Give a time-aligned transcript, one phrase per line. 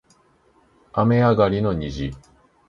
[0.95, 2.11] 雨上がりの虹